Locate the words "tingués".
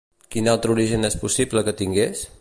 1.83-2.29